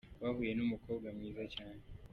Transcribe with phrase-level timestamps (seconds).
[0.21, 1.81] Bahuye n'umukobwa mwiza cyane.